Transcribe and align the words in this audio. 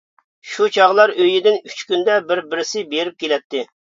شۇ 0.51 0.69
چاغلار 0.77 1.13
ئۆيدىن 1.25 1.59
ئۈچ 1.69 1.83
كۈندە 1.91 2.17
بىر 2.31 2.43
بىرسى 2.53 2.85
بېرىپ 2.95 3.21
كېلەتتى. 3.25 3.63